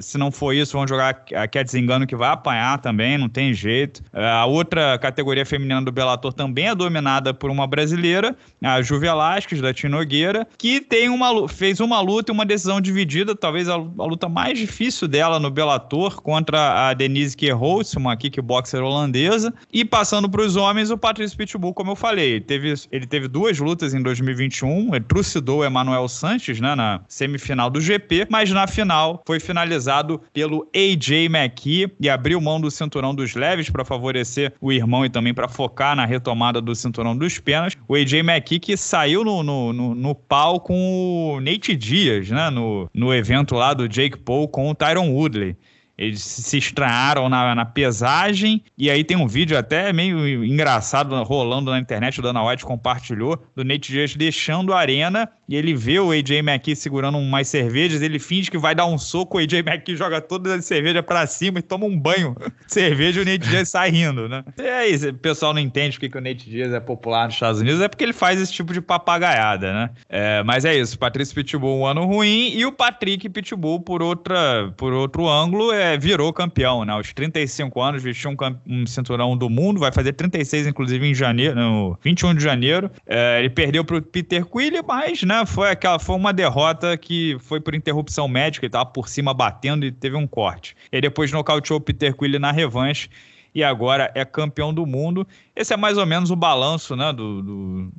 [0.02, 3.54] se não for isso, vão jogar a Cat Zingano, que vai apanhar também, não tem
[3.54, 4.02] jeito.
[4.14, 9.02] É, a outra categoria feminina do Bellator também é dominada por uma brasileira, a Juve
[9.02, 13.74] Velasquez, da Tinogueira, que tem uma, fez uma luta e uma decisão dividida, talvez a,
[13.74, 19.54] a luta mais difícil dela no Bellator, contra a Denise Kierholz, uma kickboxer holandesa.
[19.72, 23.28] E passando para os homens, o Patrício Pitbull, como eu falei, ele teve, ele teve
[23.28, 28.50] duas lutas em 2021, ele trucidou o Emanuel Sanches né, na semifinal do GP, mas
[28.52, 33.70] na final foi finalizado finalizado pelo AJ McKee e abriu mão do cinturão dos leves
[33.70, 37.78] para favorecer o irmão e também para focar na retomada do cinturão dos penas.
[37.88, 42.50] O AJ McKee que saiu no, no, no, no pau com o Nate Diaz, né?
[42.50, 45.56] No, no evento lá do Jake Paul com o Tyron Woodley.
[46.00, 51.72] Eles se estranharam na, na, pesagem, e aí tem um vídeo até meio engraçado rolando
[51.72, 56.00] na internet, o Dana White compartilhou, do Nate Diaz deixando a arena, e ele vê
[56.00, 59.56] o AJ McKee segurando umas cervejas, ele finge que vai dar um soco, o AJ
[59.56, 62.34] McKee joga toda a cerveja para cima e toma um banho
[62.66, 64.46] cerveja e o Nate Diaz sai rindo, né?
[64.58, 67.60] E aí, o pessoal não entende porque que o Nate Diaz é popular nos Estados
[67.60, 69.90] Unidos, é porque ele faz esse tipo de papagaiada, né?
[70.08, 74.74] É, mas é isso, Patrício Pitbull um ano ruim, e o Patrick Pitbull, por, outra,
[74.78, 76.94] por outro ângulo, é virou campeão, né?
[76.94, 78.36] Aos 35 anos, vestiu um,
[78.68, 82.92] um, cinturão do mundo, vai fazer 36, inclusive, em janeiro, no 21 de janeiro.
[83.06, 87.38] É, ele perdeu para o Peter Quille, mas, né, foi aquela, foi uma derrota que
[87.40, 90.76] foi por interrupção médica, ele estava por cima batendo e teve um corte.
[90.92, 93.10] Ele depois nocauteou o Peter Quille na revanche
[93.54, 95.28] e agora é campeão do mundo.
[95.56, 97.92] Esse é mais ou menos o balanço, né, do, do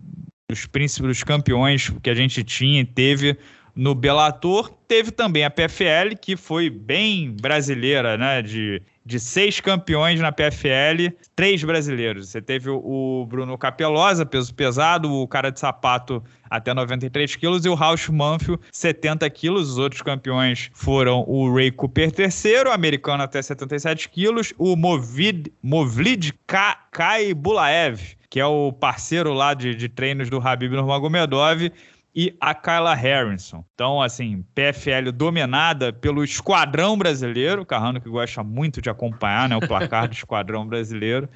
[0.51, 3.39] dos príncipes, campeões que a gente tinha e teve
[3.75, 4.71] no Bellator.
[4.87, 8.43] Teve também a PFL, que foi bem brasileira, né?
[8.43, 12.29] De, de seis campeões na PFL, três brasileiros.
[12.29, 17.69] Você teve o, Bruno Capelosa, peso pesado, o cara de sapato até 93 quilos, e
[17.69, 19.71] o Rausch Manfio, 70 quilos.
[19.71, 26.35] Os outros campeões foram o Ray Cooper terceiro, americano até 77 quilos, o Movid, Movlid
[26.47, 31.71] Kai Bulaev, que é o parceiro lá de, de treinos do Habib Nurmagomedov,
[32.15, 33.65] e a Kyla Harrison.
[33.75, 39.67] Então, assim, PFL dominada pelo Esquadrão Brasileiro, Carrano que gosta muito de acompanhar né, o
[39.67, 41.29] placar do Esquadrão Brasileiro.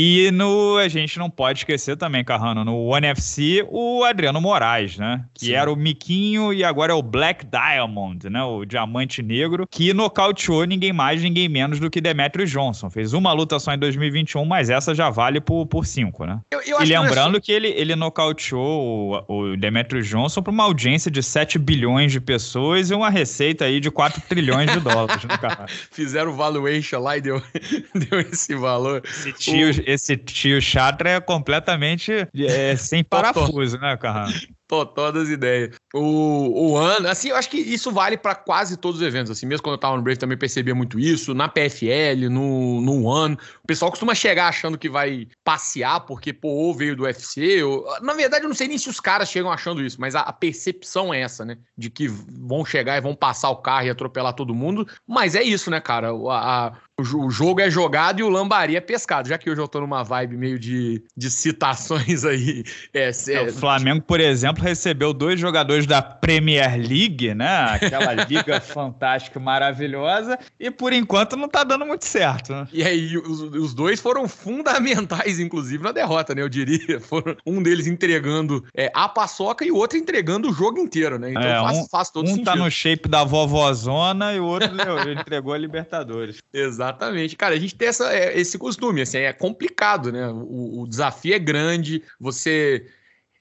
[0.00, 4.96] E no, a gente não pode esquecer também, Carrano, no One FC, o Adriano Moraes,
[4.96, 5.24] né?
[5.34, 5.54] Que Sim.
[5.54, 8.40] era o Miquinho e agora é o Black Diamond, né?
[8.44, 12.88] O Diamante Negro, que nocauteou ninguém mais, ninguém menos do que Demetrius Johnson.
[12.88, 16.38] Fez uma luta só em 2021, mas essa já vale por, por cinco, né?
[16.48, 20.62] Eu, eu e lembrando que, que, ele, ele nocauteou o, o Demetrius Johnson para uma
[20.62, 25.24] audiência de 7 bilhões de pessoas e uma receita aí de 4 trilhões de dólares,
[25.24, 25.36] né,
[25.90, 27.42] Fizeram valuation lá e deu,
[27.92, 29.02] deu esse valor.
[29.04, 34.34] Esse tio, o esse tio Chatra é completamente é, sem parafuso, né, Carrano?
[34.68, 35.74] Totó das ideias.
[35.94, 39.30] O, o ano, assim, eu acho que isso vale para quase todos os eventos.
[39.30, 41.32] Assim, mesmo quando eu tava no Brave também percebia muito isso.
[41.32, 43.38] Na PFL, no, no One.
[43.64, 47.62] O pessoal costuma chegar achando que vai passear porque, pô, ou veio do UFC.
[47.62, 47.86] Ou...
[48.02, 50.34] Na verdade, eu não sei nem se os caras chegam achando isso, mas a, a,
[50.34, 51.56] percepção é essa, né?
[51.74, 54.86] De que vão chegar e vão passar o carro e atropelar todo mundo.
[55.06, 56.10] Mas é isso, né, cara?
[56.10, 59.28] A, a, o jogo é jogado e o lambari é pescado.
[59.28, 62.64] Já que hoje eu tô numa vibe meio de, de citações aí.
[62.92, 67.66] É, é, o Flamengo, por exemplo, recebeu dois jogadores da Premier League, né?
[67.70, 72.52] Aquela liga fantástica, maravilhosa, e por enquanto não tá dando muito certo.
[72.52, 72.68] Né?
[72.72, 76.42] E aí, os, os, dois foram fundamentais, inclusive, na derrota, né?
[76.42, 76.98] Eu diria.
[77.08, 81.30] Foram um deles entregando é, a paçoca e o outro entregando o jogo inteiro, né?
[81.30, 82.42] Então é, faz, um, faz todo um sentido.
[82.42, 84.68] Um tá no shape da vovozona e o outro
[85.10, 86.38] entregou a Libertadores.
[86.88, 87.36] Exatamente.
[87.36, 90.28] Cara, a gente tem essa, é, esse costume, assim, é complicado, né?
[90.28, 92.86] O, o desafio é grande, você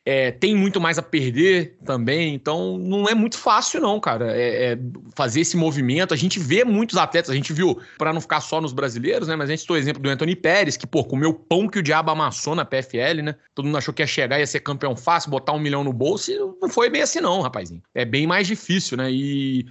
[0.07, 4.71] é, tem muito mais a perder também, então não é muito fácil, não, cara, é,
[4.71, 4.79] é
[5.13, 6.13] fazer esse movimento.
[6.13, 9.35] A gente vê muitos atletas, a gente viu, para não ficar só nos brasileiros, né?
[9.35, 11.83] Mas a gente citou o exemplo do Anthony Pérez, que, pô, comeu pão que o
[11.83, 13.35] diabo amassou na PFL, né?
[13.53, 16.31] Todo mundo achou que ia chegar, ia ser campeão fácil, botar um milhão no bolso,
[16.31, 17.83] e não foi bem assim, não, rapazinho.
[17.93, 19.11] É bem mais difícil, né?
[19.11, 19.65] E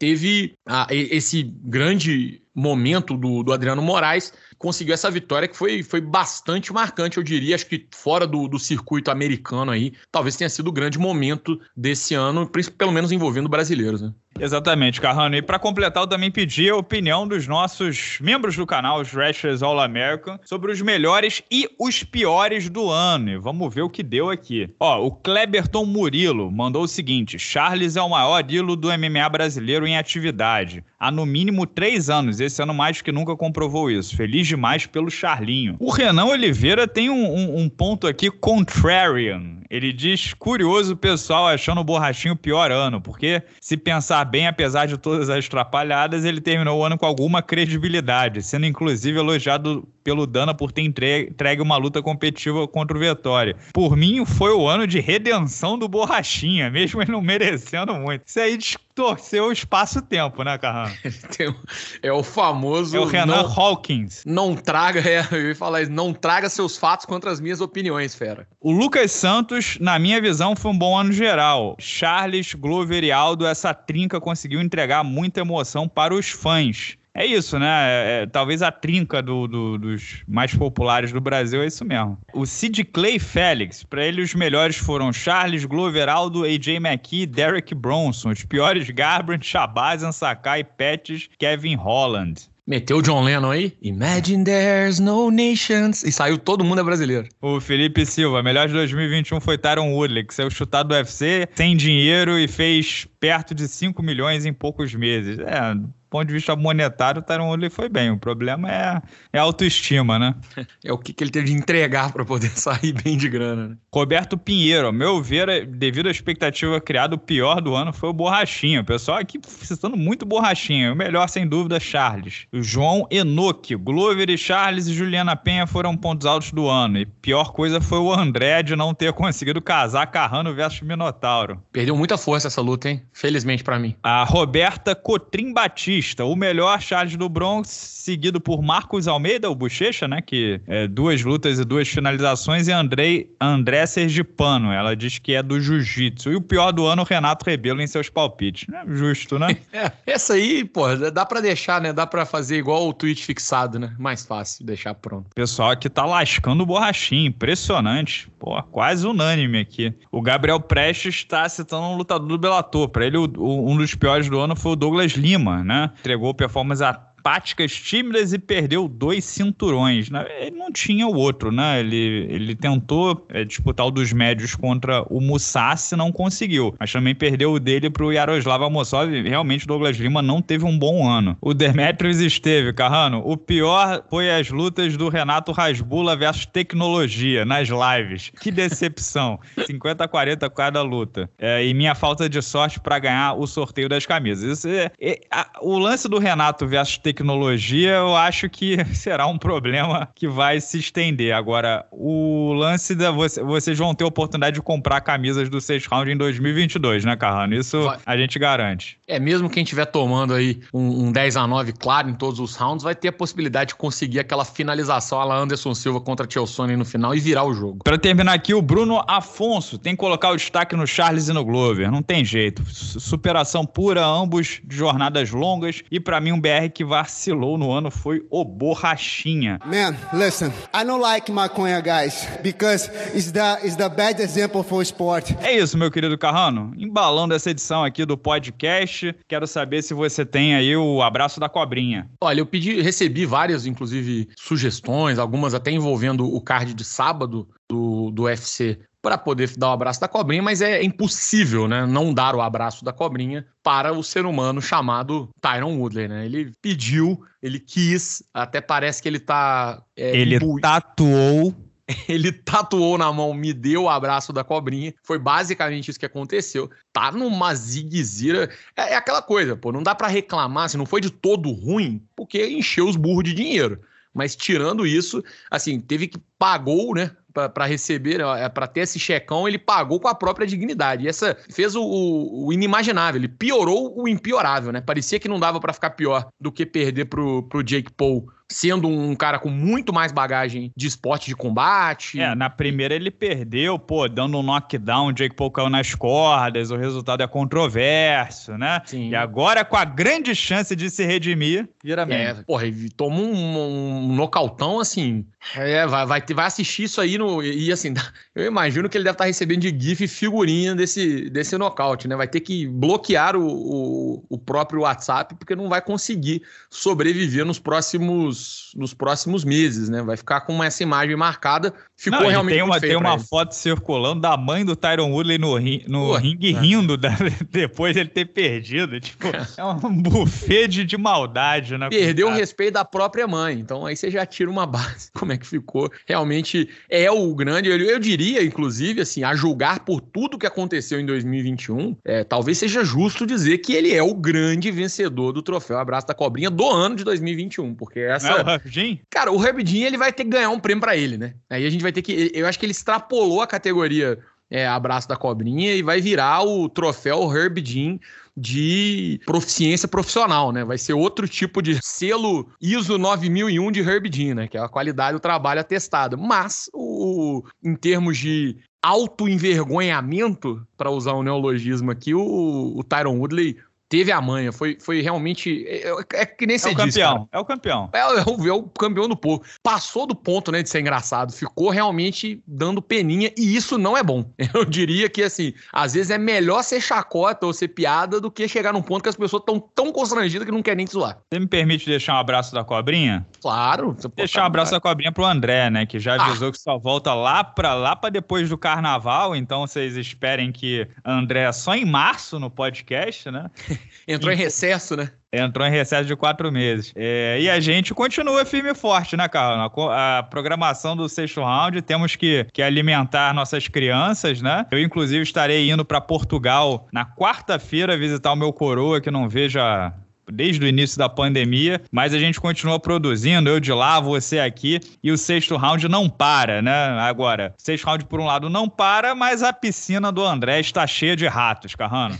[0.00, 6.00] teve ah, esse grande momento do, do Adriano Moraes, conseguiu essa vitória que foi, foi
[6.00, 7.54] bastante marcante, eu diria.
[7.54, 12.14] Acho que fora do, do circuito americano aí, talvez tenha sido o grande momento desse
[12.14, 14.14] ano, pelo menos envolvendo brasileiros, né?
[14.40, 15.36] Exatamente, Carrano.
[15.36, 19.62] E para completar, eu também pedi a opinião dos nossos membros do canal, os Wrestlers
[19.62, 23.30] All American, sobre os melhores e os piores do ano.
[23.30, 24.68] E vamos ver o que deu aqui.
[24.78, 29.86] Ó, o Kleberton Murilo mandou o seguinte: Charles é o maior ídolo do MMA brasileiro
[29.86, 30.84] em atividade.
[30.98, 32.40] Há no mínimo três anos.
[32.40, 34.16] Esse ano mais que nunca comprovou isso.
[34.16, 35.76] Feliz demais pelo Charlinho.
[35.78, 39.56] O Renan Oliveira tem um, um, um ponto aqui contrarian.
[39.70, 44.46] Ele diz curioso o pessoal achando o Borrachinho o pior ano, porque se pensar bem,
[44.46, 49.88] apesar de todas as trapalhadas, ele terminou o ano com alguma credibilidade, sendo inclusive elogiado
[50.06, 53.56] pelo Dana por ter entregue uma luta competitiva contra o Vitória.
[53.72, 58.22] Por mim, foi o ano de redenção do Borrachinha, mesmo ele não merecendo muito.
[58.24, 60.92] Isso aí distorceu o espaço-tempo, né, Carrão?
[62.00, 62.96] é o famoso.
[62.96, 64.22] É o Renan não, Hawkins.
[64.24, 68.14] Não traga, é, eu ia falar isso, não traga seus fatos contra as minhas opiniões,
[68.14, 68.46] fera.
[68.60, 71.74] O Lucas Santos, na minha visão, foi um bom ano geral.
[71.80, 76.96] Charles, Glover e Aldo, essa trinca conseguiu entregar muita emoção para os fãs.
[77.18, 77.66] É isso, né?
[77.66, 82.18] É, é, talvez a trinca do, do, dos mais populares do Brasil é isso mesmo.
[82.34, 87.74] O Sid Clay Félix, para ele os melhores foram Charles, Glover, Aldo, AJ McKee, Derek
[87.74, 88.32] Bronson.
[88.32, 92.50] Os piores Garbrandt, Shabazian, Sakai, Pettis, Kevin Holland.
[92.66, 93.72] Meteu o John Lennon aí?
[93.80, 96.02] Imagine there's no nations.
[96.02, 97.28] E saiu todo mundo é brasileiro.
[97.40, 101.76] O Felipe Silva, melhor de 2021 foi Tyron Woodley, que saiu chutado do UFC, sem
[101.76, 105.38] dinheiro e fez perto de 5 milhões em poucos meses.
[105.38, 105.76] É,
[106.16, 108.10] ponto de vista monetário, o Tyron Woodley foi bem.
[108.10, 109.02] O problema é,
[109.34, 110.34] é a autoestima, né?
[110.84, 113.68] É o que, que ele teve de entregar para poder sair bem de grana.
[113.68, 113.76] Né?
[113.92, 118.12] Roberto Pinheiro, ao meu ver, devido à expectativa criada, o pior do ano foi o
[118.12, 118.82] Borrachinha.
[118.82, 120.92] O pessoal aqui citando muito Borrachinha.
[120.92, 122.46] O melhor, sem dúvida, Charles.
[122.52, 126.98] O João Enoque, Glover e Charles e Juliana Penha foram pontos altos do ano.
[126.98, 131.60] E pior coisa foi o André de não ter conseguido casar Carrano versus Minotauro.
[131.72, 133.02] Perdeu muita força essa luta, hein?
[133.12, 133.96] Felizmente para mim.
[134.02, 140.06] A Roberta Cotrim Batista o melhor Charles do Bronx, seguido por Marcos Almeida, o Bochecha,
[140.06, 140.22] né?
[140.22, 144.72] Que é duas lutas e duas finalizações, e Andrei, André Sergipano.
[144.72, 146.30] Ela diz que é do jiu-jitsu.
[146.30, 148.68] E o pior do ano, Renato Rebelo em seus palpites.
[148.68, 148.84] Né?
[148.88, 149.56] Justo, né?
[149.72, 151.92] É, essa aí, pô, dá para deixar, né?
[151.92, 153.94] Dá para fazer igual o tweet fixado, né?
[153.98, 155.26] Mais fácil deixar pronto.
[155.34, 157.26] Pessoal aqui tá lascando o borrachinho.
[157.26, 158.30] Impressionante.
[158.38, 159.92] Pô, quase unânime aqui.
[160.10, 162.88] O Gabriel Prestes está citando um lutador do Bellator.
[162.88, 165.85] Pra ele, o, o, um dos piores do ano foi o Douglas Lima, né?
[165.86, 166.82] Entregou performance
[167.26, 170.08] apáticas, tímidas e perdeu dois cinturões.
[170.08, 170.24] Né?
[170.40, 171.80] Ele não tinha o outro, né?
[171.80, 176.72] Ele, ele tentou é, disputar o dos médios contra o Musashi, não conseguiu.
[176.78, 179.10] Mas também perdeu o dele pro Yaroslav Amosov.
[179.22, 181.36] Realmente Douglas Lima não teve um bom ano.
[181.40, 183.20] O Demetrius esteve, Carrano.
[183.24, 188.30] O pior foi as lutas do Renato Rasbula versus tecnologia nas lives.
[188.40, 189.40] Que decepção.
[189.66, 191.28] 50 a 40 cada luta.
[191.38, 194.58] É, e minha falta de sorte para ganhar o sorteio das camisas.
[194.58, 199.26] Isso é, é, a, o lance do Renato versus tecnologia tecnologia, eu acho que será
[199.26, 201.34] um problema que vai se estender.
[201.34, 203.10] Agora, o lance da.
[203.10, 207.54] Vocês vão ter a oportunidade de comprar camisas do 6 Round em 2022, né, Carrano?
[207.54, 207.98] Isso vai.
[208.04, 208.98] a gente garante.
[209.06, 212.54] É, mesmo quem estiver tomando aí um, um 10 a 9 claro em todos os
[212.54, 216.84] rounds, vai ter a possibilidade de conseguir aquela finalização lá Anderson Silva contra Chelsea no
[216.84, 217.78] final e virar o jogo.
[217.84, 221.44] Para terminar aqui, o Bruno Afonso tem que colocar o destaque no Charles e no
[221.44, 221.90] Glover.
[221.90, 222.64] Não tem jeito.
[222.66, 225.82] Superação pura, ambos de jornadas longas.
[225.90, 229.60] E para mim, um BR que vai vacilou no ano foi o Borrachinha.
[229.64, 234.82] Man, listen, I don't like maconha, guys, because it's the, it's the bad example for
[234.82, 235.30] sport.
[235.40, 236.72] É isso, meu querido Carrano.
[236.76, 241.48] Embalando essa edição aqui do podcast, quero saber se você tem aí o abraço da
[241.48, 242.10] cobrinha.
[242.20, 248.10] Olha, eu pedi, recebi várias, inclusive, sugestões, algumas até envolvendo o card de sábado do,
[248.10, 252.34] do UFC para poder dar o abraço da cobrinha, mas é impossível, né, não dar
[252.34, 256.26] o abraço da cobrinha para o ser humano chamado Tyron Woodley, né?
[256.26, 260.60] Ele pediu, ele quis, até parece que ele tá é, ele imbu...
[260.60, 261.54] tatuou
[262.08, 264.92] ele tatuou na mão, me deu o abraço da cobrinha.
[265.04, 266.68] Foi basicamente isso que aconteceu.
[266.92, 268.50] Tá numa ziguezira.
[268.76, 272.02] É, é aquela coisa, pô, não dá para reclamar, se não foi de todo ruim,
[272.16, 273.80] porque encheu os burros de dinheiro.
[274.12, 277.12] Mas tirando isso, assim, teve que pagou, né?
[277.54, 281.04] Para receber, é, para ter esse checão, ele pagou com a própria dignidade.
[281.04, 284.80] E essa fez o, o, inimaginável, ele piorou o impiorável, né?
[284.80, 288.88] Parecia que não dava para ficar pior do que perder pro, pro Jake Paul sendo
[288.88, 292.20] um cara com muito mais bagagem de esporte de combate.
[292.20, 296.76] É, na primeira ele perdeu, pô, dando um knockdown, Jake Paul caiu nas cordas, o
[296.76, 298.80] resultado é controverso, né?
[298.84, 299.10] Sim.
[299.10, 304.10] E agora, com a grande chance de se redimir, vira É, porra, ele toma um,
[304.10, 307.25] um nocautão assim, é, vai, vai vai assistir isso aí no.
[307.42, 307.94] E assim,
[308.34, 312.16] eu imagino que ele deve estar tá recebendo de GIF figurinha desse, desse nocaute, né?
[312.16, 317.58] Vai ter que bloquear o, o, o, próprio WhatsApp, porque não vai conseguir sobreviver nos
[317.58, 320.02] próximos, nos próximos meses, né?
[320.02, 321.72] Vai ficar com essa imagem marcada.
[321.96, 322.54] Ficou não, realmente.
[322.54, 326.16] Tem uma, tem uma foto circulando da mãe do Tyron Woodley no, ri, no Pô,
[326.16, 326.58] ringue é.
[326.58, 327.10] rindo da,
[327.50, 329.00] depois de ele ter perdido.
[329.00, 331.88] Tipo, é um buffet de, de maldade, né?
[331.88, 333.58] Perdeu o respeito da própria mãe.
[333.58, 335.10] Então aí você já tira uma base.
[335.16, 335.90] Como é que ficou?
[336.06, 337.68] Realmente é o grande.
[337.68, 342.58] Eu, eu diria, inclusive, assim, a julgar por tudo que aconteceu em 2021, é, talvez
[342.58, 346.68] seja justo dizer que ele é o grande vencedor do troféu Abraço da Cobrinha do
[346.68, 347.74] ano de 2021.
[347.74, 348.28] Porque essa.
[348.28, 351.16] É o Herbie Cara, o Herbie ele vai ter que ganhar um prêmio para ele,
[351.16, 351.34] né?
[351.48, 352.30] Aí a gente vai ter que.
[352.34, 354.18] Eu acho que ele extrapolou a categoria
[354.50, 357.98] é, Abraço da Cobrinha e vai virar o troféu Herb Jean
[358.36, 360.64] de proficiência profissional, né?
[360.64, 364.48] Vai ser outro tipo de selo ISO 9001 de Herb Jean, né?
[364.48, 366.18] Que é a qualidade do trabalho atestado.
[366.18, 373.56] Mas, o, em termos de auto-envergonhamento, para usar um neologismo aqui, o, o Tyron Woodley
[373.88, 375.64] teve a manha, foi, foi realmente.
[375.66, 377.00] É, é, é que nem você é o disse.
[377.00, 377.90] Campeão, é o campeão.
[377.92, 379.42] É, é, o, é o campeão do povo.
[379.62, 384.02] Passou do ponto né, de ser engraçado, ficou realmente dando peninha, e isso não é
[384.02, 384.30] bom.
[384.54, 388.48] Eu diria que, assim, às vezes é melhor ser chacota ou ser piada do que
[388.48, 391.18] chegar num ponto que as pessoas estão tão constrangidas que não querem nem te zoar.
[391.32, 393.26] Você me permite deixar um abraço da cobrinha?
[393.40, 393.96] Claro.
[394.14, 395.86] Deixar um abraço da cobrinha pro André, né?
[395.86, 396.26] Que já ah.
[396.26, 396.52] avisou ah.
[396.52, 401.42] que só volta lá pra, lá pra depois do carnaval, então vocês esperem que André
[401.42, 403.50] é só em março no podcast, né?
[404.06, 405.10] Entrou em recesso, né?
[405.32, 406.92] Entrou em recesso de quatro meses.
[406.94, 409.72] É, e a gente continua firme e forte, né, Carlos?
[409.90, 414.64] A, programação do sexto round, temos que, que alimentar nossas crianças, né?
[414.70, 419.58] Eu, inclusive, estarei indo para Portugal na quarta-feira visitar o meu coroa, que não vejo
[419.58, 419.92] a,
[420.30, 424.80] desde o início da pandemia, mas a gente continua produzindo, eu de lá, você aqui,
[425.02, 427.00] e o sexto round não para, né?
[427.00, 431.16] Agora, sexto round por um lado não para, mas a piscina do André está cheia
[431.16, 432.18] de ratos, Carrano.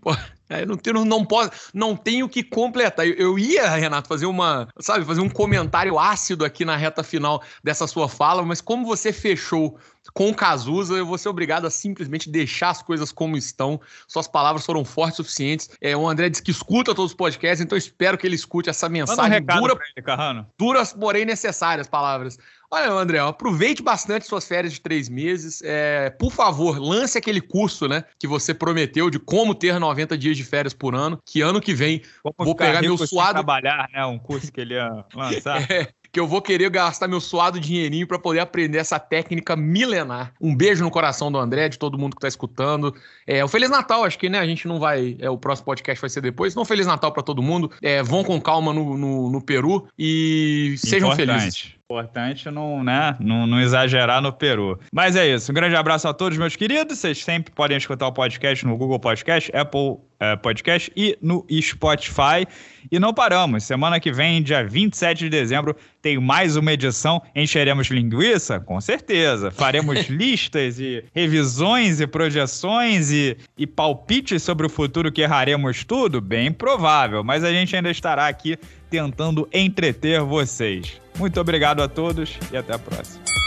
[0.00, 0.16] Pô,
[0.50, 3.06] é, não, tenho, não, posso, não tenho que completar.
[3.06, 7.40] Eu, eu, ia, Renato, fazer uma, sabe, fazer um comentário ácido aqui na reta final
[7.62, 9.78] dessa sua fala, mas como você fechou
[10.12, 13.80] com o Cazuza, eu vou ser obrigado a simplesmente deixar as coisas como estão.
[14.08, 15.70] Suas palavras foram fortes o suficientes.
[15.80, 18.88] É, o André diz que escuta todos os podcasts, então espero que ele escute essa
[18.88, 22.38] mensagem um dura, ele, duras, porém necessárias palavras.
[22.72, 25.60] Olha, André, aproveite bastante suas férias de três meses.
[25.64, 30.36] É, por favor, lance aquele curso, né, que você prometeu de como ter 90 dias
[30.36, 31.18] de férias por ano.
[31.26, 33.34] Que ano que vem como vou pegar meu suado.
[33.34, 34.04] trabalhar, né?
[34.06, 35.68] Um curso que ele ia lançar.
[35.70, 40.32] é, que eu vou querer gastar meu suado dinheirinho para poder aprender essa técnica milenar.
[40.40, 42.94] Um beijo no coração do André, de todo mundo que tá escutando.
[43.26, 45.16] É, o Feliz Natal, acho que, né, a gente não vai.
[45.18, 46.54] É, o próximo podcast vai ser depois.
[46.54, 47.70] Não, Feliz Natal para todo mundo.
[47.82, 51.38] É, vão com calma no, no, no Peru e sejam Importante.
[51.40, 51.79] felizes.
[51.90, 54.78] Importante não, né, não, não, exagerar no Peru.
[54.92, 55.50] Mas é isso.
[55.50, 56.96] Um grande abraço a todos, meus queridos.
[56.96, 62.46] Vocês sempre podem escutar o podcast no Google Podcast, Apple é, Podcast e no Spotify.
[62.90, 63.64] E não paramos.
[63.64, 67.20] Semana que vem, dia 27 de dezembro, tem mais uma edição.
[67.34, 68.60] Encheremos linguiça?
[68.60, 69.50] Com certeza.
[69.50, 76.20] Faremos listas e revisões e projeções e, e palpites sobre o futuro que erraremos tudo?
[76.20, 77.24] Bem provável.
[77.24, 78.58] Mas a gente ainda estará aqui
[78.88, 81.00] tentando entreter vocês.
[81.18, 83.39] Muito obrigado a todos e até a próxima.